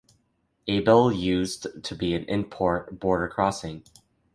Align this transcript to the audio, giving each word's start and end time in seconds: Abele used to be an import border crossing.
Abele 0.67 1.11
used 1.15 1.67
to 1.83 1.95
be 1.95 2.15
an 2.15 2.23
import 2.23 2.99
border 2.99 3.27
crossing. 3.27 3.83